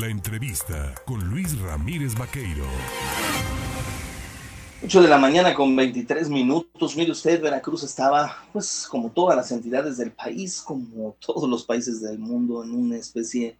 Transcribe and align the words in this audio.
La 0.00 0.08
entrevista 0.08 0.92
con 1.06 1.20
Luis 1.30 1.56
Ramírez 1.60 2.16
Vaqueiro. 2.18 2.64
8 4.82 5.02
de 5.02 5.06
la 5.06 5.18
mañana 5.18 5.54
con 5.54 5.76
23 5.76 6.30
minutos. 6.30 6.96
Mire 6.96 7.12
usted, 7.12 7.40
Veracruz 7.40 7.84
estaba, 7.84 8.44
pues 8.52 8.88
como 8.90 9.12
todas 9.12 9.36
las 9.36 9.52
entidades 9.52 9.96
del 9.96 10.10
país, 10.10 10.60
como 10.62 11.14
todos 11.24 11.48
los 11.48 11.62
países 11.62 12.00
del 12.00 12.18
mundo, 12.18 12.64
en 12.64 12.72
una 12.72 12.96
especie 12.96 13.56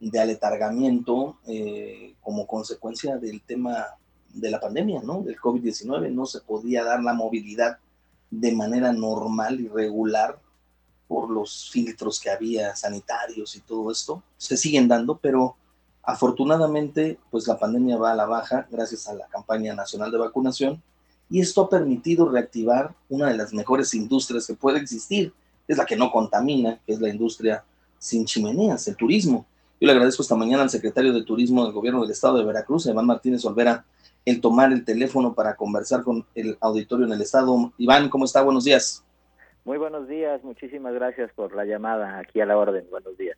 de 0.00 0.18
aletargamiento 0.18 1.38
eh, 1.46 2.16
como 2.22 2.48
consecuencia 2.48 3.16
del 3.16 3.40
tema 3.42 3.86
de 4.30 4.50
la 4.50 4.58
pandemia, 4.58 5.00
¿no? 5.04 5.22
Del 5.22 5.36
COVID-19. 5.36 6.10
No 6.10 6.26
se 6.26 6.40
podía 6.40 6.82
dar 6.82 7.04
la 7.04 7.12
movilidad 7.12 7.78
de 8.32 8.50
manera 8.50 8.92
normal 8.92 9.60
y 9.60 9.68
regular 9.68 10.40
por 11.06 11.30
los 11.30 11.70
filtros 11.70 12.18
que 12.18 12.30
había 12.30 12.74
sanitarios 12.74 13.54
y 13.54 13.60
todo 13.60 13.92
esto. 13.92 14.24
Se 14.36 14.56
siguen 14.56 14.88
dando, 14.88 15.16
pero 15.18 15.56
afortunadamente, 16.08 17.18
pues 17.30 17.46
la 17.46 17.58
pandemia 17.58 17.98
va 17.98 18.12
a 18.12 18.16
la 18.16 18.24
baja 18.24 18.66
gracias 18.70 19.06
a 19.08 19.14
la 19.14 19.26
campaña 19.26 19.74
nacional 19.74 20.10
de 20.10 20.16
vacunación 20.16 20.82
y 21.28 21.38
esto 21.38 21.60
ha 21.60 21.68
permitido 21.68 22.30
reactivar 22.30 22.94
una 23.10 23.28
de 23.28 23.36
las 23.36 23.52
mejores 23.52 23.92
industrias 23.92 24.46
que 24.46 24.54
puede 24.54 24.78
existir, 24.78 25.34
es 25.68 25.76
la 25.76 25.84
que 25.84 25.96
no 25.96 26.10
contamina, 26.10 26.80
que 26.86 26.94
es 26.94 27.00
la 27.02 27.10
industria 27.10 27.62
sin 27.98 28.24
chimeneas, 28.24 28.88
el 28.88 28.96
turismo. 28.96 29.44
Yo 29.78 29.86
le 29.86 29.92
agradezco 29.92 30.22
esta 30.22 30.34
mañana 30.34 30.62
al 30.62 30.70
secretario 30.70 31.12
de 31.12 31.24
Turismo 31.24 31.64
del 31.64 31.74
Gobierno 31.74 32.00
del 32.00 32.10
Estado 32.10 32.38
de 32.38 32.44
Veracruz, 32.44 32.86
Iván 32.86 33.04
Martínez 33.04 33.44
Olvera, 33.44 33.84
el 34.24 34.40
tomar 34.40 34.72
el 34.72 34.86
teléfono 34.86 35.34
para 35.34 35.56
conversar 35.56 36.02
con 36.04 36.24
el 36.34 36.56
auditorio 36.62 37.04
en 37.04 37.12
el 37.12 37.20
Estado. 37.20 37.70
Iván, 37.76 38.08
¿cómo 38.08 38.24
está? 38.24 38.40
Buenos 38.40 38.64
días. 38.64 39.04
Muy 39.66 39.76
buenos 39.76 40.08
días, 40.08 40.42
muchísimas 40.42 40.94
gracias 40.94 41.30
por 41.34 41.54
la 41.54 41.66
llamada 41.66 42.18
aquí 42.18 42.40
a 42.40 42.46
la 42.46 42.56
orden. 42.56 42.86
Buenos 42.90 43.18
días. 43.18 43.36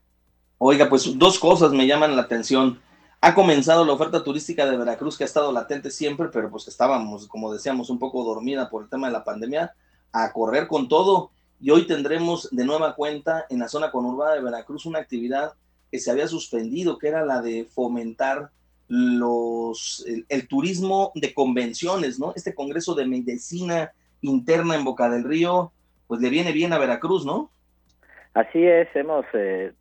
Oiga, 0.63 0.91
pues 0.91 1.19
dos 1.19 1.39
cosas 1.39 1.73
me 1.73 1.87
llaman 1.87 2.17
la 2.17 2.21
atención. 2.21 2.79
Ha 3.23 3.35
comenzado 3.35 3.83
la 3.87 3.95
oferta 3.95 4.23
turística 4.23 4.67
de 4.67 4.77
Veracruz, 4.77 5.17
que 5.17 5.25
ha 5.25 5.27
estado 5.27 5.53
latente 5.53 5.91
siempre, 5.91 6.29
pero 6.31 6.51
pues 6.51 6.69
estábamos, 6.69 7.27
como 7.29 7.51
decíamos, 7.51 7.89
un 7.89 7.99
poco 7.99 8.23
dormida 8.25 8.69
por 8.69 8.83
el 8.83 8.91
tema 8.91 9.07
de 9.07 9.15
la 9.15 9.25
pandemia, 9.25 9.73
a 10.13 10.31
correr 10.35 10.69
con 10.69 10.87
todo. 10.87 11.31
Y 11.63 11.71
hoy 11.71 11.87
tendremos 11.87 12.47
de 12.53 12.67
nueva 12.67 12.95
cuenta 12.95 13.47
en 13.49 13.59
la 13.59 13.69
zona 13.69 13.91
conurbada 13.91 14.35
de 14.35 14.43
Veracruz 14.43 14.85
una 14.85 14.99
actividad 14.99 15.55
que 15.91 15.99
se 15.99 16.11
había 16.11 16.29
suspendido, 16.29 16.99
que 16.99 17.09
era 17.09 17.25
la 17.25 17.41
de 17.41 17.65
fomentar 17.65 18.51
los, 18.87 20.05
el 20.29 20.47
turismo 20.47 21.11
de 21.15 21.33
convenciones, 21.33 22.19
¿no? 22.19 22.35
Este 22.37 22.55
Congreso 22.55 22.95
de 22.95 23.07
Medicina 23.07 23.93
Interna 24.21 24.75
en 24.75 24.85
Boca 24.85 25.09
del 25.09 25.25
Río, 25.25 25.73
pues 26.07 26.21
le 26.21 26.29
viene 26.29 26.53
bien 26.53 26.75
a 26.75 26.79
Veracruz, 26.79 27.25
¿no? 27.25 27.51
Así 28.35 28.65
es, 28.65 28.89
hemos 28.95 29.25
eh, 29.33 29.73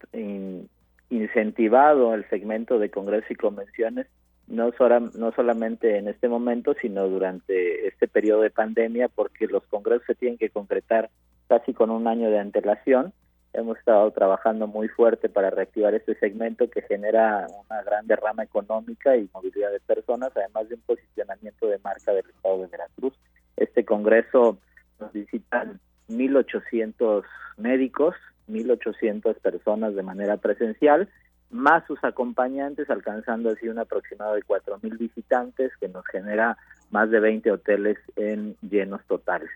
incentivado 1.09 2.13
el 2.15 2.27
segmento 2.29 2.79
de 2.79 2.89
congresos 2.89 3.29
y 3.29 3.35
convenciones, 3.35 4.07
no, 4.47 4.71
no 5.13 5.31
solamente 5.33 5.97
en 5.97 6.07
este 6.07 6.27
momento, 6.27 6.73
sino 6.81 7.07
durante 7.07 7.87
este 7.87 8.07
periodo 8.07 8.41
de 8.41 8.49
pandemia, 8.49 9.07
porque 9.07 9.45
los 9.47 9.63
congresos 9.67 10.05
se 10.07 10.15
tienen 10.15 10.39
que 10.39 10.49
concretar 10.49 11.09
casi 11.47 11.73
con 11.73 11.91
un 11.91 12.07
año 12.07 12.31
de 12.31 12.39
antelación. 12.39 13.13
Hemos 13.53 13.77
estado 13.77 14.09
trabajando 14.11 14.67
muy 14.67 14.87
fuerte 14.87 15.29
para 15.29 15.51
reactivar 15.51 15.93
este 15.93 16.15
segmento 16.15 16.69
que 16.69 16.81
genera 16.83 17.47
una 17.67 17.83
gran 17.83 18.07
derrama 18.07 18.43
económica 18.43 19.15
y 19.15 19.29
movilidad 19.33 19.71
de 19.71 19.79
personas, 19.79 20.31
además 20.35 20.69
de 20.69 20.75
un 20.75 20.81
posicionamiento 20.81 21.67
de 21.67 21.79
marca 21.79 22.13
del 22.13 22.25
Estado 22.29 22.61
de 22.61 22.67
Veracruz. 22.67 23.13
Este 23.57 23.85
congreso 23.85 24.57
nos 24.99 25.11
visitan 25.13 25.79
1.800 26.09 27.23
médicos, 27.57 28.15
1.800 28.49 29.35
personas 29.35 29.95
de 29.95 30.03
manera 30.03 30.37
presencial, 30.37 31.09
más 31.49 31.85
sus 31.87 32.03
acompañantes, 32.03 32.89
alcanzando 32.89 33.49
así 33.49 33.67
un 33.67 33.79
aproximado 33.79 34.35
de 34.35 34.43
4.000 34.43 34.97
visitantes, 34.97 35.71
que 35.79 35.87
nos 35.87 36.05
genera 36.07 36.57
más 36.91 37.09
de 37.09 37.19
20 37.19 37.51
hoteles 37.51 37.97
en 38.15 38.55
llenos 38.61 39.01
totales. 39.07 39.49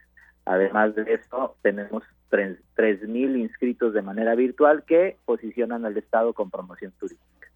Además 0.45 0.95
de 0.95 1.13
esto, 1.13 1.55
tenemos 1.61 2.03
3.000 2.31 3.37
inscritos 3.37 3.93
de 3.93 4.01
manera 4.01 4.35
virtual 4.35 4.83
que 4.85 5.17
posicionan 5.25 5.85
al 5.85 5.97
Estado 5.97 6.33
con 6.33 6.49
promoción 6.49 6.91
turística. 6.99 7.47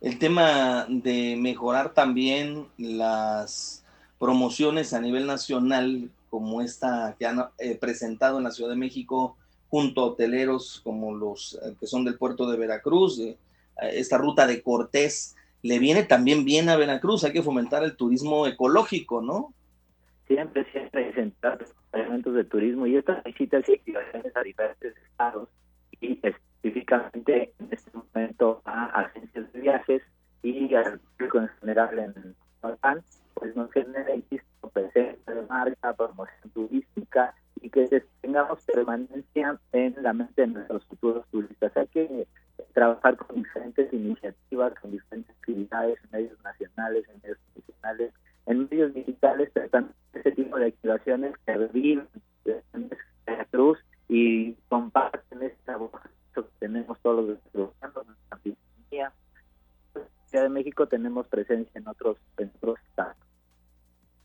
El 0.00 0.18
tema 0.18 0.86
de 0.88 1.36
mejorar 1.38 1.92
también 1.92 2.66
las 2.76 3.84
promociones 4.18 4.94
a 4.94 5.00
nivel 5.00 5.26
nacional 5.26 6.10
como 6.28 6.62
esta 6.62 7.14
que 7.18 7.26
han 7.26 7.44
eh, 7.58 7.76
presentado 7.76 8.38
en 8.38 8.44
la 8.44 8.50
Ciudad 8.50 8.70
de 8.70 8.76
México 8.76 9.36
junto 9.72 10.02
a 10.02 10.04
hoteleros 10.08 10.82
como 10.84 11.14
los 11.14 11.58
eh, 11.64 11.74
que 11.80 11.86
son 11.86 12.04
del 12.04 12.18
puerto 12.18 12.46
de 12.46 12.58
Veracruz, 12.58 13.18
eh, 13.18 13.38
esta 13.80 14.18
ruta 14.18 14.46
de 14.46 14.60
Cortés, 14.60 15.34
le 15.62 15.78
viene 15.78 16.02
también 16.02 16.44
bien 16.44 16.68
a 16.68 16.76
Veracruz, 16.76 17.24
hay 17.24 17.32
que 17.32 17.42
fomentar 17.42 17.82
el 17.82 17.96
turismo 17.96 18.46
ecológico, 18.46 19.22
¿no? 19.22 19.54
Siempre, 20.28 20.70
siempre 20.72 21.06
presentar 21.06 21.64
elementos 21.94 22.34
de 22.34 22.44
turismo 22.44 22.86
y 22.86 22.96
estas 22.96 23.24
visitas 23.24 23.66
y 23.66 23.72
activaciones 23.72 24.36
a 24.36 24.42
diferentes 24.42 24.94
estados 25.10 25.48
y 26.02 26.20
específicamente 26.22 27.54
en 27.58 27.68
este 27.70 27.90
momento 27.94 28.60
a 28.66 28.84
agencias 29.00 29.50
de 29.54 29.60
viajes 29.60 30.02
y 30.42 30.74
al 30.74 31.00
público 31.00 31.38
en 31.38 31.48
general 31.60 31.98
en 31.98 32.36
Balcán, 32.60 33.02
pues 33.32 33.56
nos 33.56 33.72
genera, 33.72 34.14
insisto, 34.14 34.68
presencia 34.68 35.32
de 35.32 35.42
marca, 35.46 35.94
promoción 35.94 36.50
turística 36.52 37.34
y 37.62 37.70
que 37.70 38.04
tengamos 38.20 38.64
permanencia 38.64 39.58
en 39.72 39.94
la 40.02 40.12
mente 40.12 40.42
de 40.42 40.48
nuestros 40.48 40.84
futuros 40.86 41.26
turistas. 41.30 41.76
Hay 41.76 41.86
que 41.88 42.26
trabajar 42.74 43.16
con 43.16 43.36
diferentes 43.36 43.92
iniciativas, 43.92 44.74
con 44.80 44.90
diferentes 44.90 45.34
actividades 45.36 45.98
en 46.04 46.10
medios 46.10 46.42
nacionales, 46.42 47.08
en 47.08 47.20
medios 47.22 47.38
profesionales, 47.54 48.12
en 48.46 48.68
medios 48.68 48.94
digitales, 48.94 49.50
pero 49.54 49.88
ese 50.12 50.32
tipo 50.32 50.58
de 50.58 50.66
activaciones 50.66 51.34
que 51.46 51.54
reviven 51.54 52.08
la 53.26 53.44
cruz 53.46 53.78
y 54.08 54.54
comparten 54.68 55.42
esta 55.42 55.76
voz 55.76 55.92
que 56.34 56.42
tenemos 56.58 56.98
todos 57.00 57.24
los 57.24 57.38
desarrollando 57.44 58.04
nuestra 58.04 58.38
Ciudad 60.26 60.44
de 60.44 60.48
México 60.48 60.88
tenemos 60.88 61.28
presencia 61.28 61.78
en 61.78 61.86
otros, 61.86 62.16
en 62.38 62.50
otros 62.56 62.78
estados. 62.88 63.16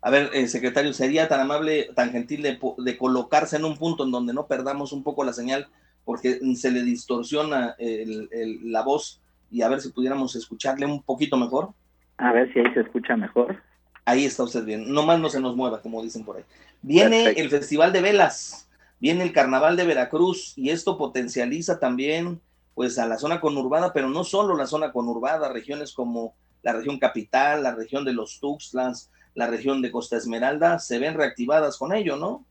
A 0.07 0.09
ver, 0.09 0.29
eh, 0.31 0.47
secretario, 0.47 0.93
¿sería 0.93 1.27
tan 1.27 1.41
amable, 1.41 1.89
tan 1.93 2.11
gentil 2.11 2.41
de, 2.41 2.97
colocarse 2.97 3.57
en 3.57 3.65
un 3.65 3.75
punto 3.75 4.05
en 4.05 4.11
donde 4.11 4.33
no 4.33 4.47
perdamos 4.47 4.93
un 4.93 5.03
poco 5.03 5.25
la 5.25 5.33
señal 5.33 5.67
porque 6.05 6.39
se 6.55 6.71
le 6.71 6.83
distorsiona 6.83 7.75
la 7.77 8.83
voz 8.83 9.19
y 9.51 9.63
a 9.63 9.67
ver 9.67 9.81
si 9.81 9.89
pudiéramos 9.89 10.37
escucharle 10.37 10.85
un 10.85 11.03
poquito 11.03 11.35
mejor? 11.35 11.73
A 12.19 12.31
ver 12.31 12.53
si 12.53 12.59
ahí 12.59 12.73
se 12.73 12.79
escucha 12.79 13.17
mejor. 13.17 13.61
Ahí 14.05 14.23
está 14.23 14.43
usted 14.43 14.63
bien, 14.63 14.89
nomás 14.89 15.19
no 15.19 15.27
se 15.27 15.41
nos 15.41 15.57
mueva, 15.57 15.81
como 15.81 16.01
dicen 16.01 16.23
por 16.23 16.37
ahí. 16.37 16.43
Viene 16.81 17.31
el 17.31 17.49
Festival 17.49 17.91
de 17.91 17.99
Velas, 17.99 18.69
viene 19.01 19.25
el 19.25 19.33
Carnaval 19.33 19.75
de 19.75 19.87
Veracruz 19.87 20.53
y 20.55 20.69
esto 20.69 20.97
potencializa 20.97 21.79
también 21.79 22.39
pues 22.75 22.97
a 22.97 23.07
la 23.07 23.17
zona 23.17 23.41
conurbada, 23.41 23.91
pero 23.91 24.07
no 24.07 24.23
solo 24.23 24.55
la 24.55 24.67
zona 24.67 24.93
conurbada, 24.93 25.51
regiones 25.51 25.91
como 25.91 26.33
la 26.63 26.71
región 26.71 26.97
capital, 26.97 27.63
la 27.63 27.75
región 27.75 28.05
de 28.05 28.13
los 28.13 28.39
Tuxtlas, 28.39 29.11
la 29.37 29.45
región 29.45 29.83
de 29.83 29.91
Costa 29.91 30.17
Esmeralda 30.17 30.79
se 30.79 30.97
ven 30.97 31.13
reactivadas 31.13 31.77
con 31.77 31.93
ello, 31.93 32.17
¿no? 32.17 32.43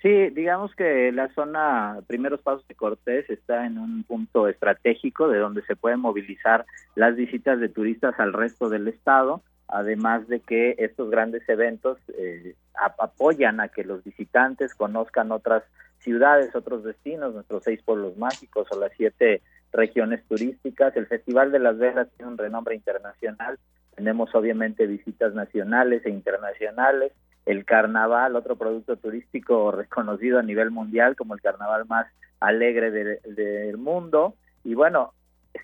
Sí, 0.00 0.30
digamos 0.30 0.72
que 0.76 1.10
la 1.10 1.28
zona 1.34 1.98
Primeros 2.06 2.40
Pasos 2.42 2.66
de 2.68 2.76
Cortés 2.76 3.28
está 3.28 3.66
en 3.66 3.76
un 3.76 4.04
punto 4.04 4.46
estratégico 4.46 5.26
de 5.26 5.38
donde 5.38 5.62
se 5.62 5.74
pueden 5.74 5.98
movilizar 5.98 6.64
las 6.94 7.16
visitas 7.16 7.58
de 7.58 7.68
turistas 7.68 8.14
al 8.20 8.32
resto 8.32 8.68
del 8.68 8.86
estado, 8.86 9.42
además 9.66 10.28
de 10.28 10.38
que 10.38 10.76
estos 10.78 11.10
grandes 11.10 11.42
eventos 11.48 11.98
eh, 12.16 12.54
apoyan 12.98 13.58
a 13.58 13.66
que 13.66 13.82
los 13.82 14.04
visitantes 14.04 14.76
conozcan 14.76 15.32
otras 15.32 15.64
ciudades, 15.98 16.54
otros 16.54 16.84
destinos, 16.84 17.34
nuestros 17.34 17.64
seis 17.64 17.82
pueblos 17.82 18.16
mágicos 18.16 18.68
o 18.70 18.78
las 18.78 18.92
siete 18.96 19.42
regiones 19.72 20.22
turísticas. 20.28 20.96
El 20.96 21.08
Festival 21.08 21.50
de 21.50 21.58
las 21.58 21.78
Velas 21.78 22.06
tiene 22.16 22.30
un 22.30 22.38
renombre 22.38 22.76
internacional 22.76 23.58
tenemos 23.96 24.32
obviamente 24.34 24.86
visitas 24.86 25.34
nacionales 25.34 26.04
e 26.04 26.10
internacionales, 26.10 27.12
el 27.46 27.64
carnaval, 27.64 28.36
otro 28.36 28.56
producto 28.56 28.96
turístico 28.96 29.72
reconocido 29.72 30.38
a 30.38 30.42
nivel 30.42 30.70
mundial 30.70 31.16
como 31.16 31.34
el 31.34 31.40
carnaval 31.40 31.86
más 31.86 32.06
alegre 32.38 32.90
del 32.90 33.78
mundo. 33.78 34.34
Y 34.64 34.74
bueno, 34.74 35.14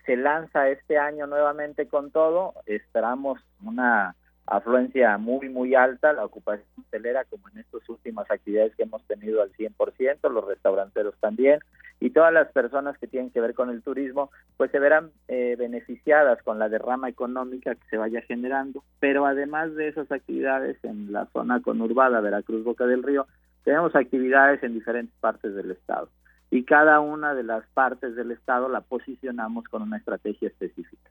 se 0.06 0.16
lanza 0.16 0.68
este 0.68 0.98
año 0.98 1.26
nuevamente 1.26 1.86
con 1.88 2.10
todo, 2.10 2.54
esperamos 2.66 3.40
una 3.62 4.14
afluencia 4.46 5.16
muy, 5.18 5.48
muy 5.48 5.74
alta, 5.74 6.12
la 6.12 6.24
ocupación 6.24 6.66
hotelera, 6.78 7.24
como 7.24 7.48
en 7.48 7.58
estas 7.58 7.88
últimas 7.88 8.30
actividades 8.30 8.74
que 8.76 8.82
hemos 8.82 9.04
tenido 9.06 9.42
al 9.42 9.52
100%, 9.52 10.30
los 10.30 10.44
restauranteros 10.46 11.14
también, 11.20 11.60
y 12.00 12.10
todas 12.10 12.32
las 12.32 12.50
personas 12.50 12.98
que 12.98 13.06
tienen 13.06 13.30
que 13.30 13.40
ver 13.40 13.54
con 13.54 13.70
el 13.70 13.82
turismo, 13.82 14.30
pues 14.56 14.70
se 14.72 14.80
verán 14.80 15.12
eh, 15.28 15.54
beneficiadas 15.56 16.42
con 16.42 16.58
la 16.58 16.68
derrama 16.68 17.08
económica 17.08 17.74
que 17.76 17.86
se 17.88 17.96
vaya 17.96 18.20
generando, 18.22 18.82
pero 18.98 19.24
además 19.26 19.74
de 19.76 19.88
esas 19.88 20.10
actividades 20.10 20.76
en 20.82 21.12
la 21.12 21.26
zona 21.26 21.62
conurbada 21.62 22.20
Veracruz 22.20 22.64
Boca 22.64 22.86
del 22.86 23.04
Río, 23.04 23.26
tenemos 23.62 23.94
actividades 23.94 24.62
en 24.64 24.74
diferentes 24.74 25.14
partes 25.20 25.54
del 25.54 25.70
estado 25.70 26.08
y 26.50 26.64
cada 26.64 27.00
una 27.00 27.34
de 27.34 27.44
las 27.44 27.64
partes 27.68 28.14
del 28.16 28.32
estado 28.32 28.68
la 28.68 28.80
posicionamos 28.80 29.64
con 29.68 29.82
una 29.82 29.96
estrategia 29.96 30.48
específica. 30.48 31.10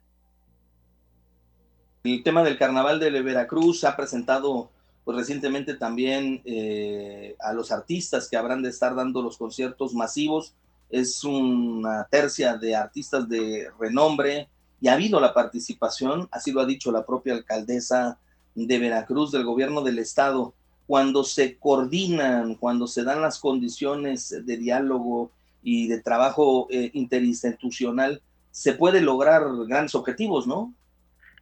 El 2.04 2.22
tema 2.24 2.42
del 2.42 2.58
carnaval 2.58 2.98
de 2.98 3.10
Veracruz 3.22 3.84
ha 3.84 3.96
presentado 3.96 4.70
pues, 5.04 5.16
recientemente 5.16 5.74
también 5.74 6.42
eh, 6.44 7.36
a 7.40 7.52
los 7.52 7.70
artistas 7.70 8.28
que 8.28 8.36
habrán 8.36 8.62
de 8.62 8.70
estar 8.70 8.94
dando 8.94 9.22
los 9.22 9.36
conciertos 9.36 9.94
masivos. 9.94 10.54
Es 10.90 11.22
una 11.22 12.06
tercia 12.10 12.56
de 12.56 12.74
artistas 12.74 13.28
de 13.28 13.70
renombre 13.78 14.48
y 14.80 14.88
ha 14.88 14.94
habido 14.94 15.20
la 15.20 15.32
participación, 15.32 16.28
así 16.32 16.50
lo 16.50 16.60
ha 16.60 16.66
dicho 16.66 16.90
la 16.90 17.06
propia 17.06 17.34
alcaldesa 17.34 18.18
de 18.54 18.78
Veracruz, 18.78 19.30
del 19.30 19.44
gobierno 19.44 19.80
del 19.82 20.00
estado, 20.00 20.54
cuando 20.88 21.22
se 21.22 21.56
coordinan, 21.56 22.56
cuando 22.56 22.88
se 22.88 23.04
dan 23.04 23.22
las 23.22 23.38
condiciones 23.38 24.44
de 24.44 24.56
diálogo 24.56 25.30
y 25.62 25.86
de 25.86 26.00
trabajo 26.00 26.66
eh, 26.68 26.90
interinstitucional, 26.94 28.20
se 28.50 28.74
puede 28.74 29.00
lograr 29.00 29.44
grandes 29.66 29.94
objetivos, 29.94 30.48
¿no? 30.48 30.74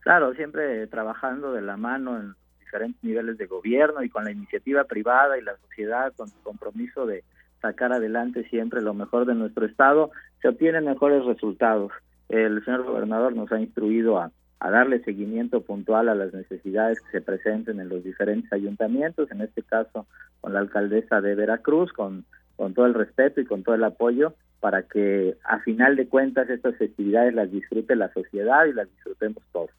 Claro, 0.01 0.35
siempre 0.35 0.87
trabajando 0.87 1.53
de 1.53 1.63
la 1.63 1.77
mano 1.77 2.19
en 2.19 2.35
diferentes 2.59 3.03
niveles 3.03 3.37
de 3.37 3.47
gobierno 3.47 4.03
y 4.03 4.09
con 4.09 4.25
la 4.25 4.31
iniciativa 4.31 4.85
privada 4.85 5.39
y 5.39 5.43
la 5.43 5.57
sociedad, 5.59 6.13
con 6.17 6.29
el 6.29 6.43
compromiso 6.43 7.07
de 7.07 7.25
sacar 7.61 7.93
adelante 7.93 8.49
siempre 8.49 8.81
lo 8.81 8.95
mejor 8.95 9.27
de 9.27 9.35
nuestro 9.35 9.67
Estado, 9.67 10.11
se 10.41 10.49
obtienen 10.49 10.85
mejores 10.87 11.25
resultados. 11.25 11.93
El 12.29 12.65
señor 12.65 12.85
gobernador 12.85 13.35
nos 13.35 13.53
ha 13.53 13.61
instruido 13.61 14.19
a, 14.19 14.31
a 14.61 14.71
darle 14.71 15.03
seguimiento 15.05 15.61
puntual 15.63 16.09
a 16.09 16.15
las 16.15 16.33
necesidades 16.33 17.01
que 17.01 17.11
se 17.11 17.21
presenten 17.21 17.81
en 17.81 17.89
los 17.89 18.03
diferentes 18.03 18.51
ayuntamientos, 18.53 19.31
en 19.31 19.43
este 19.43 19.63
caso 19.63 20.07
con 20.41 20.55
la 20.55 20.61
alcaldesa 20.61 21.21
de 21.21 21.35
Veracruz, 21.35 21.93
con, 21.93 22.25
con 22.57 22.73
todo 22.73 22.87
el 22.87 22.95
respeto 22.95 23.41
y 23.41 23.47
con 23.47 23.63
todo 23.63 23.75
el 23.75 23.85
apoyo, 23.85 24.35
para 24.61 24.83
que 24.83 25.37
a 25.45 25.59
final 25.61 25.97
de 25.97 26.09
cuentas 26.09 26.49
estas 26.49 26.77
festividades 26.77 27.35
las 27.35 27.51
disfrute 27.51 27.97
la 27.97 28.13
sociedad 28.13 28.65
y 28.67 28.73
las 28.73 28.89
disfrutemos 28.89 29.43
todos. 29.53 29.71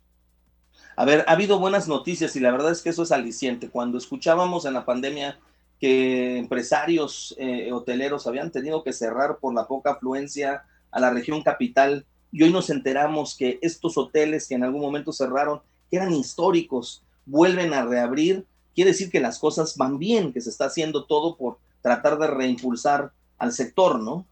A 0.96 1.06
ver, 1.06 1.24
ha 1.28 1.32
habido 1.32 1.60
buenas 1.60 1.88
noticias 1.88 2.36
y 2.36 2.40
la 2.40 2.52
verdad 2.52 2.72
es 2.72 2.82
que 2.82 2.90
eso 2.90 3.04
es 3.04 3.12
aliciente. 3.12 3.70
Cuando 3.70 3.98
escuchábamos 3.98 4.66
en 4.66 4.74
la 4.74 4.86
pandemia 4.86 5.40
que 5.80 6.38
empresarios 6.38 7.36
eh, 7.40 7.72
hoteleros 7.72 8.28
habían 8.28 8.52
tenido 8.52 8.84
que 8.84 8.94
cerrar 8.94 9.38
por 9.40 9.54
la 9.54 9.68
poca 9.68 9.92
afluencia 9.92 10.64
a 10.92 11.00
la 11.00 11.10
región 11.10 11.42
capital, 11.42 12.06
y 12.32 12.44
hoy 12.44 12.52
nos 12.52 12.70
enteramos 12.70 13.36
que 13.36 13.60
estos 13.62 13.98
hoteles 13.98 14.48
que 14.48 14.56
en 14.56 14.64
algún 14.64 14.82
momento 14.82 15.12
cerraron, 15.12 15.62
que 15.90 15.98
eran 15.98 16.14
históricos, 16.14 17.04
vuelven 17.26 17.74
a 17.74 17.86
reabrir, 17.86 18.46
quiere 18.74 18.92
decir 18.92 19.10
que 19.10 19.20
las 19.20 19.38
cosas 19.40 19.76
van 19.76 20.00
bien, 20.00 20.32
que 20.32 20.42
se 20.42 20.50
está 20.50 20.66
haciendo 20.66 21.06
todo 21.06 21.36
por 21.36 21.58
tratar 21.82 22.18
de 22.18 22.28
reimpulsar 22.28 23.12
al 23.38 23.52
sector, 23.52 24.00
¿no? 24.00 24.26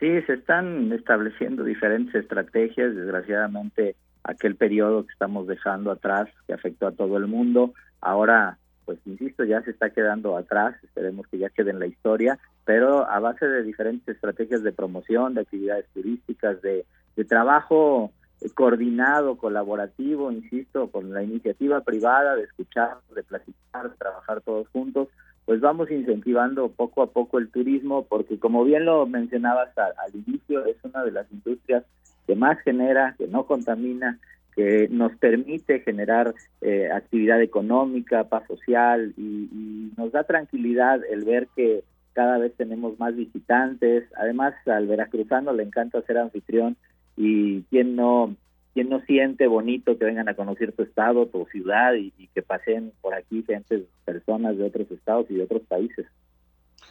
Sí, 0.00 0.08
se 0.26 0.34
están 0.34 0.92
estableciendo 0.92 1.64
diferentes 1.64 2.14
estrategias, 2.14 2.94
desgraciadamente 2.94 3.96
aquel 4.24 4.56
periodo 4.56 5.06
que 5.06 5.12
estamos 5.12 5.46
dejando 5.46 5.90
atrás, 5.90 6.28
que 6.46 6.54
afectó 6.54 6.86
a 6.86 6.92
todo 6.92 7.16
el 7.18 7.26
mundo. 7.26 7.74
Ahora, 8.00 8.58
pues 8.84 8.98
insisto, 9.06 9.44
ya 9.44 9.62
se 9.62 9.70
está 9.70 9.90
quedando 9.90 10.36
atrás, 10.36 10.74
esperemos 10.82 11.26
que 11.28 11.38
ya 11.38 11.50
quede 11.50 11.70
en 11.70 11.78
la 11.78 11.86
historia, 11.86 12.38
pero 12.64 13.08
a 13.08 13.20
base 13.20 13.46
de 13.46 13.62
diferentes 13.62 14.14
estrategias 14.14 14.62
de 14.62 14.72
promoción, 14.72 15.34
de 15.34 15.42
actividades 15.42 15.86
turísticas, 15.94 16.60
de, 16.62 16.84
trabajo 17.28 18.10
coordinado, 18.54 19.36
colaborativo, 19.38 20.30
insisto, 20.32 20.90
con 20.90 21.12
la 21.14 21.22
iniciativa 21.22 21.80
privada 21.80 22.34
de 22.34 22.42
escuchar, 22.42 22.98
de 23.14 23.22
platicar, 23.22 23.90
de 23.90 23.96
trabajar 23.96 24.40
todos 24.42 24.68
juntos, 24.68 25.08
pues 25.46 25.60
vamos 25.60 25.90
incentivando 25.90 26.70
poco 26.70 27.02
a 27.02 27.10
poco 27.10 27.38
el 27.38 27.50
turismo, 27.50 28.04
porque 28.06 28.38
como 28.38 28.64
bien 28.64 28.84
lo 28.84 29.06
mencionabas 29.06 29.70
al 29.78 30.14
inicio, 30.14 30.64
es 30.66 30.76
una 30.82 31.04
de 31.04 31.12
las 31.12 31.30
industrias 31.30 31.84
que 32.26 32.34
más 32.34 32.58
genera, 32.60 33.14
que 33.18 33.26
no 33.26 33.46
contamina, 33.46 34.18
que 34.54 34.88
nos 34.88 35.14
permite 35.16 35.80
generar 35.80 36.34
eh, 36.60 36.88
actividad 36.92 37.42
económica, 37.42 38.28
paz 38.28 38.46
social 38.46 39.12
y, 39.16 39.90
nos 39.96 40.12
da 40.12 40.24
tranquilidad 40.24 41.00
el 41.08 41.24
ver 41.24 41.48
que 41.54 41.84
cada 42.12 42.38
vez 42.38 42.52
tenemos 42.56 42.98
más 42.98 43.14
visitantes. 43.14 44.04
Además, 44.16 44.54
al 44.66 44.86
veracruzano 44.86 45.52
le 45.52 45.62
encanta 45.62 46.02
ser 46.02 46.18
anfitrión 46.18 46.76
y 47.16 47.62
quien 47.64 47.96
no 47.96 48.34
quien 48.72 48.88
no 48.88 49.00
siente 49.02 49.46
bonito 49.46 49.96
que 49.96 50.04
vengan 50.04 50.28
a 50.28 50.34
conocer 50.34 50.72
tu 50.72 50.82
estado, 50.82 51.26
tu 51.26 51.46
ciudad 51.46 51.94
y, 51.94 52.12
y 52.18 52.26
que 52.34 52.42
pasen 52.42 52.92
por 53.00 53.14
aquí 53.14 53.44
gente, 53.46 53.84
personas 54.04 54.58
de 54.58 54.64
otros 54.64 54.90
estados 54.90 55.26
y 55.30 55.34
de 55.34 55.44
otros 55.44 55.62
países. 55.62 56.06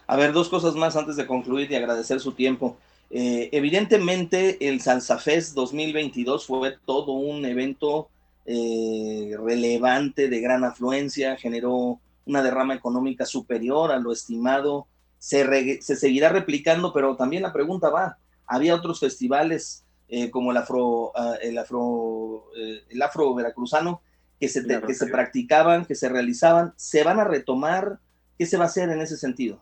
A 0.07 0.15
ver, 0.15 0.31
dos 0.31 0.47
cosas 0.47 0.75
más 0.75 0.95
antes 0.95 1.18
de 1.18 1.27
concluir 1.27 1.69
y 1.69 1.75
agradecer 1.75 2.21
su 2.21 2.31
tiempo. 2.31 2.77
Eh, 3.15 3.50
evidentemente, 3.51 4.68
el 4.68 4.81
Salsafest 4.81 5.54
2022 5.54 6.48
fue 6.48 6.75
todo 6.83 7.12
un 7.12 7.45
evento 7.45 8.10
eh, 8.48 9.36
relevante, 9.38 10.30
de 10.30 10.42
gran 10.42 10.63
afluencia, 10.63 11.38
generó 11.38 12.00
una 12.25 12.42
derrama 12.42 12.74
económica 12.74 13.27
superior 13.27 13.92
a 13.92 14.00
lo 14.00 14.12
estimado. 14.12 14.88
Se, 15.19 15.80
se 15.83 15.95
seguirá 15.95 16.30
replicando, 16.30 16.92
pero 16.92 17.15
también 17.15 17.44
la 17.44 17.54
pregunta 17.54 17.92
va, 17.92 18.18
había 18.48 18.74
otros 18.74 19.00
festivales 19.00 19.83
eh, 20.07 20.31
como 20.31 20.50
el 20.50 20.57
afro, 20.57 21.12
ah, 21.16 21.36
el 21.39 21.59
afro, 21.59 22.45
el 22.56 23.00
afro 23.00 23.36
veracruzano 23.36 24.01
que 24.39 24.50
se, 24.50 24.66
que 24.66 24.94
se 24.95 25.06
practicaban, 25.06 25.86
que 25.86 25.94
se 25.94 26.09
realizaban, 26.09 26.74
se 26.77 27.04
van 27.04 27.19
a 27.19 27.25
retomar. 27.25 28.00
¿Qué 28.39 28.48
se 28.48 28.57
va 28.57 28.63
a 28.63 28.68
hacer 28.68 28.89
en 28.89 29.01
ese 29.01 29.18
sentido? 29.18 29.62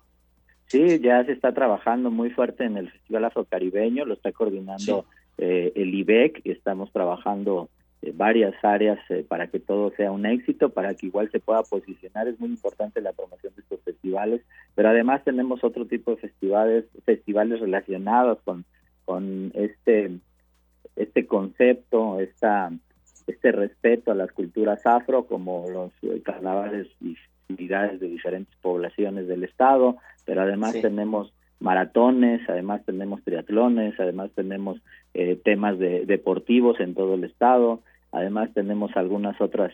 Sí, 0.72 1.02
ya 1.02 1.22
se 1.26 1.34
está 1.34 1.52
trabajando 1.54 2.12
muy 2.12 2.30
fuerte 2.30 2.64
en 2.64 2.78
el 2.78 2.90
Festival 2.90 3.26
Afrocaribeño, 3.26 4.06
lo 4.06 4.14
está 4.14 4.32
coordinando 4.32 5.04
eh, 5.38 5.74
el 5.76 5.94
IBEC, 5.94 6.44
estamos 6.46 6.94
trabajando 6.94 7.68
eh, 8.02 8.14
varias 8.16 8.56
áreas 8.64 8.98
eh, 9.10 9.26
para 9.28 9.48
que 9.48 9.60
todo 9.60 9.92
sea 9.98 10.14
un 10.14 10.26
éxito, 10.26 10.70
para 10.70 10.94
que 10.94 11.08
igual 11.08 11.30
se 11.30 11.42
pueda 11.42 11.62
posicionar. 11.64 12.30
Es 12.30 12.40
muy 12.40 12.52
importante 12.52 13.02
la 13.02 13.12
promoción 13.12 13.54
de 13.54 13.64
estos 13.64 13.82
festivales, 13.82 14.44
pero 14.74 14.88
además 14.88 15.26
tenemos 15.26 15.62
otro 15.66 15.88
tipo 15.88 16.12
de 16.12 16.22
festivales, 16.22 16.86
festivales 17.04 17.60
relacionados 17.60 18.40
con, 18.46 18.64
con 19.04 19.52
este, 19.54 20.20
este 20.96 21.28
concepto, 21.28 22.22
esta, 22.22 22.72
este 23.28 23.52
respeto 23.52 24.14
a 24.14 24.16
las 24.16 24.32
culturas 24.32 24.86
afro, 24.86 25.26
como 25.26 25.66
los 25.70 25.92
carnavales 26.24 26.88
y 27.02 27.18
festividades 27.52 28.00
de 28.00 28.08
diferentes 28.08 28.56
poblaciones 28.62 29.28
del 29.28 29.44
estado, 29.44 29.98
pero 30.26 30.42
además 30.42 30.74
tenemos 30.82 31.34
maratones, 31.60 32.42
además 32.50 32.82
tenemos 32.86 33.24
triatlones, 33.24 34.00
además 34.00 34.32
tenemos 34.36 34.82
eh, 35.14 35.40
temas 35.44 35.78
de, 35.78 36.06
deportivos 36.06 36.80
en 36.80 36.96
todo 36.96 37.16
el 37.16 37.24
estado, 37.24 37.82
además 38.12 38.50
tenemos 38.54 38.96
algunas 38.96 39.40
otras 39.40 39.72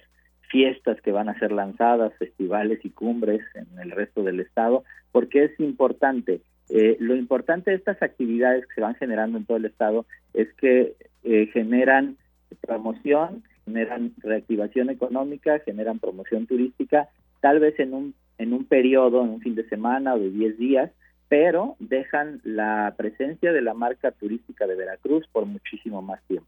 fiestas 0.50 1.00
que 1.01 1.12
van 1.12 1.30
a 1.30 1.40
ser 1.40 1.51
lanzadas, 1.51 2.13
festivales 2.18 2.80
y 2.84 2.90
cumbres 2.90 3.42
en 3.56 3.80
el 3.80 3.92
resto 3.92 4.24
del 4.24 4.40
estado, 4.40 4.84
porque 5.12 5.46
es 5.46 5.60
importante. 5.60 6.42
Eh, 6.70 6.98
lo 7.00 7.16
importante 7.16 7.72
de 7.72 7.78
estas 7.78 8.01
actividades 8.01 8.66
que 8.66 8.75
se 8.75 8.82
van 8.82 8.96
generando 8.96 9.38
en 9.38 9.46
todo 9.46 9.58
el 9.58 9.66
estado 9.66 10.06
es 10.34 10.51
que 10.56 10.96
eh, 11.24 11.50
generan 11.54 12.18
promoción, 12.62 13.44
generan 13.66 14.13
reactivación 14.18 14.90
económica, 14.90 15.60
generan 15.60 16.00
promoción 16.00 16.48
turística, 16.48 17.10
tal 17.41 17.60
vez 17.60 17.79
en 17.79 17.94
un 17.94 18.15
en 18.38 18.53
un 18.53 18.65
periodo, 18.65 19.24
en 19.24 19.29
un 19.29 19.41
fin 19.41 19.56
de 19.56 19.67
semana 19.67 20.13
o 20.13 20.20
de 20.20 20.29
10 20.29 20.58
días, 20.58 20.91
pero 21.27 21.75
dejan 21.79 22.39
la 22.44 22.94
presencia 22.98 23.51
de 23.51 23.62
la 23.62 23.74
marca 23.74 24.12
turística 24.12 24.67
de 24.67 24.75
Veracruz 24.75 25.25
por 25.32 25.46
muchísimo 25.46 26.01
más 26.01 26.22
tiempo. 26.27 26.48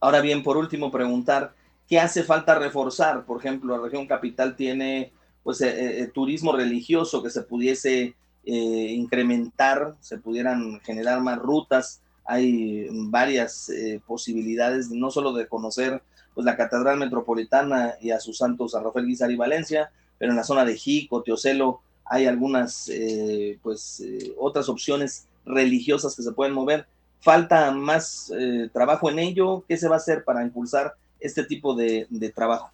Ahora 0.00 0.20
bien, 0.20 0.42
por 0.42 0.56
último, 0.56 0.90
preguntar, 0.90 1.54
¿qué 1.88 1.98
hace 1.98 2.22
falta 2.22 2.58
reforzar? 2.58 3.24
Por 3.24 3.38
ejemplo, 3.38 3.76
la 3.76 3.82
región 3.82 4.06
capital 4.06 4.54
tiene 4.54 5.12
pues 5.42 5.60
eh, 5.60 6.00
eh, 6.00 6.06
turismo 6.08 6.52
religioso 6.52 7.22
que 7.22 7.30
se 7.30 7.42
pudiese 7.42 8.14
eh, 8.44 8.92
incrementar, 8.92 9.94
se 10.00 10.18
pudieran 10.18 10.80
generar 10.80 11.20
más 11.20 11.38
rutas, 11.38 12.02
hay 12.24 12.88
varias 12.90 13.70
posibilidades, 14.04 14.90
no 14.90 15.12
solo 15.12 15.32
de 15.32 15.46
conocer 15.46 16.02
pues 16.36 16.44
la 16.44 16.54
Catedral 16.54 16.98
Metropolitana 16.98 17.94
y 17.98 18.10
a 18.10 18.20
sus 18.20 18.36
santos 18.36 18.72
San 18.72 18.84
Rafael 18.84 19.06
Guizar 19.06 19.30
y 19.30 19.36
Valencia, 19.36 19.90
pero 20.18 20.32
en 20.32 20.36
la 20.36 20.44
zona 20.44 20.66
de 20.66 20.76
Jico, 20.76 21.22
Teocelo, 21.22 21.80
hay 22.04 22.26
algunas, 22.26 22.90
eh, 22.90 23.58
pues, 23.62 24.00
eh, 24.00 24.34
otras 24.36 24.68
opciones 24.68 25.26
religiosas 25.46 26.14
que 26.14 26.22
se 26.22 26.32
pueden 26.32 26.52
mover. 26.52 26.84
Falta 27.20 27.72
más 27.72 28.30
eh, 28.38 28.68
trabajo 28.70 29.08
en 29.08 29.18
ello. 29.18 29.64
¿Qué 29.66 29.78
se 29.78 29.88
va 29.88 29.94
a 29.94 29.96
hacer 29.96 30.24
para 30.24 30.42
impulsar 30.42 30.92
este 31.20 31.42
tipo 31.42 31.74
de, 31.74 32.06
de 32.10 32.30
trabajo? 32.30 32.70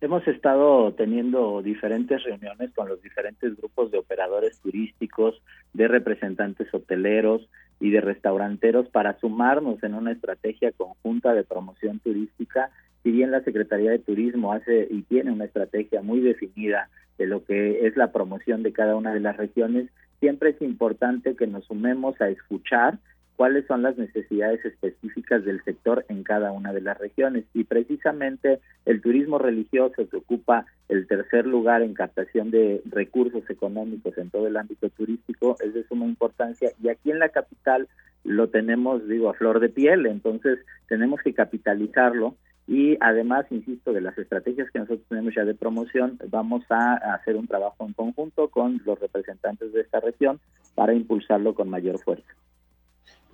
Hemos 0.00 0.26
estado 0.26 0.92
teniendo 0.94 1.62
diferentes 1.62 2.24
reuniones 2.24 2.72
con 2.74 2.88
los 2.88 3.00
diferentes 3.00 3.56
grupos 3.56 3.92
de 3.92 3.98
operadores 3.98 4.58
turísticos, 4.58 5.40
de 5.72 5.86
representantes 5.86 6.74
hoteleros 6.74 7.48
y 7.80 7.90
de 7.90 8.00
restauranteros 8.00 8.88
para 8.88 9.18
sumarnos 9.18 9.82
en 9.82 9.94
una 9.94 10.12
estrategia 10.12 10.72
conjunta 10.72 11.34
de 11.34 11.44
promoción 11.44 11.98
turística 12.00 12.70
si 13.04 13.10
bien 13.10 13.30
la 13.30 13.42
Secretaría 13.42 13.90
de 13.90 13.98
Turismo 13.98 14.54
hace 14.54 14.88
y 14.90 15.02
tiene 15.02 15.30
una 15.30 15.44
estrategia 15.44 16.00
muy 16.00 16.20
definida 16.20 16.88
de 17.18 17.26
lo 17.26 17.44
que 17.44 17.86
es 17.86 17.96
la 17.96 18.10
promoción 18.12 18.62
de 18.62 18.72
cada 18.72 18.96
una 18.96 19.12
de 19.12 19.20
las 19.20 19.36
regiones, 19.36 19.90
siempre 20.20 20.50
es 20.50 20.62
importante 20.62 21.36
que 21.36 21.46
nos 21.46 21.66
sumemos 21.66 22.18
a 22.22 22.30
escuchar 22.30 22.98
cuáles 23.36 23.66
son 23.66 23.82
las 23.82 23.96
necesidades 23.98 24.64
específicas 24.64 25.44
del 25.44 25.62
sector 25.64 26.04
en 26.08 26.22
cada 26.22 26.52
una 26.52 26.72
de 26.72 26.80
las 26.80 26.98
regiones. 26.98 27.44
Y 27.52 27.64
precisamente 27.64 28.60
el 28.86 29.00
turismo 29.00 29.38
religioso 29.38 30.08
que 30.08 30.16
ocupa 30.16 30.66
el 30.88 31.06
tercer 31.06 31.46
lugar 31.46 31.82
en 31.82 31.94
captación 31.94 32.50
de 32.50 32.82
recursos 32.86 33.48
económicos 33.48 34.16
en 34.18 34.30
todo 34.30 34.46
el 34.46 34.56
ámbito 34.56 34.88
turístico 34.90 35.56
es 35.60 35.74
de 35.74 35.84
suma 35.84 36.04
importancia 36.04 36.70
y 36.82 36.88
aquí 36.88 37.10
en 37.10 37.18
la 37.18 37.30
capital 37.30 37.88
lo 38.24 38.48
tenemos, 38.48 39.06
digo, 39.08 39.28
a 39.28 39.34
flor 39.34 39.60
de 39.60 39.68
piel, 39.68 40.06
entonces 40.06 40.58
tenemos 40.88 41.20
que 41.22 41.34
capitalizarlo 41.34 42.36
y 42.66 42.96
además, 43.00 43.44
insisto, 43.50 43.92
de 43.92 44.00
las 44.00 44.16
estrategias 44.16 44.70
que 44.70 44.78
nosotros 44.78 45.06
tenemos 45.08 45.34
ya 45.34 45.44
de 45.44 45.54
promoción, 45.54 46.18
vamos 46.30 46.64
a 46.70 46.94
hacer 47.14 47.36
un 47.36 47.46
trabajo 47.46 47.86
en 47.86 47.92
conjunto 47.92 48.48
con 48.48 48.80
los 48.86 48.98
representantes 48.98 49.72
de 49.72 49.82
esta 49.82 50.00
región 50.00 50.40
para 50.74 50.94
impulsarlo 50.94 51.54
con 51.54 51.68
mayor 51.68 51.98
fuerza. 51.98 52.34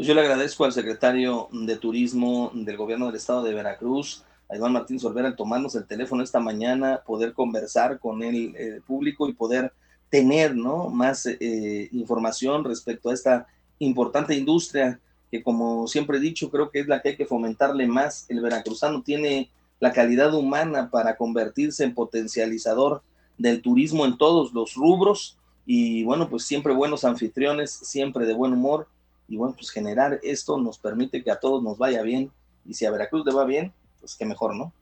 Pues 0.00 0.08
yo 0.08 0.14
le 0.14 0.22
agradezco 0.22 0.64
al 0.64 0.72
secretario 0.72 1.50
de 1.52 1.76
Turismo 1.76 2.50
del 2.54 2.78
Gobierno 2.78 3.04
del 3.04 3.16
Estado 3.16 3.42
de 3.42 3.52
Veracruz, 3.52 4.24
a 4.48 4.56
Iván 4.56 4.72
Martínez 4.72 5.04
Olvera, 5.04 5.28
al 5.28 5.36
tomarnos 5.36 5.74
el 5.74 5.86
teléfono 5.86 6.22
esta 6.22 6.40
mañana, 6.40 7.02
poder 7.04 7.34
conversar 7.34 7.98
con 7.98 8.22
el 8.22 8.56
eh, 8.56 8.80
público 8.86 9.28
y 9.28 9.34
poder 9.34 9.74
tener 10.08 10.56
¿no? 10.56 10.88
más 10.88 11.26
eh, 11.26 11.90
información 11.92 12.64
respecto 12.64 13.10
a 13.10 13.12
esta 13.12 13.46
importante 13.78 14.34
industria 14.34 14.98
que 15.30 15.42
como 15.42 15.86
siempre 15.86 16.16
he 16.16 16.20
dicho, 16.22 16.50
creo 16.50 16.70
que 16.70 16.80
es 16.80 16.88
la 16.88 17.02
que 17.02 17.10
hay 17.10 17.16
que 17.18 17.26
fomentarle 17.26 17.86
más. 17.86 18.24
El 18.30 18.40
veracruzano 18.40 19.02
tiene 19.02 19.50
la 19.80 19.92
calidad 19.92 20.32
humana 20.32 20.88
para 20.90 21.18
convertirse 21.18 21.84
en 21.84 21.92
potencializador 21.92 23.02
del 23.36 23.60
turismo 23.60 24.06
en 24.06 24.16
todos 24.16 24.54
los 24.54 24.72
rubros 24.76 25.36
y 25.66 26.04
bueno, 26.04 26.30
pues 26.30 26.44
siempre 26.44 26.72
buenos 26.72 27.04
anfitriones, 27.04 27.70
siempre 27.70 28.24
de 28.24 28.32
buen 28.32 28.54
humor 28.54 28.88
y 29.30 29.36
bueno, 29.36 29.54
pues 29.54 29.70
generar 29.70 30.18
esto 30.24 30.58
nos 30.58 30.78
permite 30.78 31.22
que 31.22 31.30
a 31.30 31.38
todos 31.38 31.62
nos 31.62 31.78
vaya 31.78 32.02
bien 32.02 32.30
y 32.66 32.74
si 32.74 32.84
a 32.84 32.90
Veracruz 32.90 33.24
le 33.24 33.32
va 33.32 33.44
bien, 33.44 33.72
pues 34.00 34.16
qué 34.16 34.26
mejor, 34.26 34.56
¿no? 34.56 34.72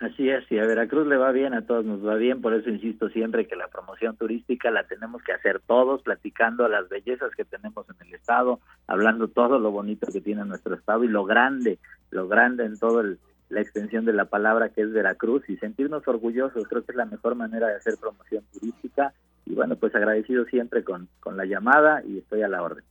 Así 0.00 0.28
es, 0.30 0.44
si 0.48 0.58
a 0.58 0.64
Veracruz 0.64 1.06
le 1.06 1.18
va 1.18 1.32
bien, 1.32 1.52
a 1.52 1.66
todos 1.66 1.84
nos 1.84 2.04
va 2.04 2.14
bien, 2.14 2.40
por 2.40 2.54
eso 2.54 2.70
insisto 2.70 3.10
siempre 3.10 3.46
que 3.46 3.56
la 3.56 3.68
promoción 3.68 4.16
turística 4.16 4.70
la 4.70 4.84
tenemos 4.84 5.22
que 5.22 5.32
hacer 5.32 5.60
todos, 5.60 6.02
platicando 6.02 6.66
las 6.66 6.88
bellezas 6.88 7.30
que 7.36 7.44
tenemos 7.44 7.86
en 7.90 8.06
el 8.06 8.14
estado, 8.14 8.58
hablando 8.86 9.28
todo 9.28 9.58
lo 9.58 9.70
bonito 9.70 10.06
que 10.10 10.22
tiene 10.22 10.46
nuestro 10.46 10.74
estado 10.74 11.04
y 11.04 11.08
lo 11.08 11.26
grande, 11.26 11.78
lo 12.10 12.26
grande 12.26 12.64
en 12.64 12.78
toda 12.78 13.04
la 13.50 13.60
extensión 13.60 14.06
de 14.06 14.14
la 14.14 14.24
palabra 14.24 14.70
que 14.70 14.80
es 14.80 14.92
Veracruz 14.92 15.48
y 15.48 15.58
sentirnos 15.58 16.08
orgullosos, 16.08 16.66
creo 16.68 16.84
que 16.86 16.92
es 16.92 16.96
la 16.96 17.04
mejor 17.04 17.34
manera 17.34 17.68
de 17.68 17.76
hacer 17.76 17.96
promoción 18.00 18.44
turística 18.50 19.12
y 19.44 19.54
bueno, 19.54 19.76
pues 19.76 19.94
agradecido 19.94 20.46
siempre 20.46 20.82
con, 20.84 21.08
con 21.20 21.36
la 21.36 21.44
llamada 21.44 22.02
y 22.06 22.18
estoy 22.18 22.40
a 22.42 22.48
la 22.48 22.62
orden. 22.62 22.84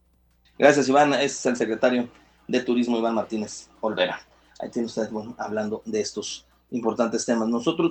Gracias 0.59 0.89
Iván, 0.89 1.13
es 1.13 1.45
el 1.45 1.55
secretario 1.55 2.09
de 2.47 2.59
Turismo 2.61 2.97
Iván 2.97 3.13
Martínez 3.13 3.69
Olvera. 3.79 4.19
Ahí 4.59 4.71
tiene 4.71 4.87
usted, 4.87 5.07
bueno, 5.11 5.35
hablando 5.37 5.83
de 5.85 6.01
estos 6.01 6.47
importantes 6.71 7.23
temas. 7.25 7.47
Nosotros 7.47 7.85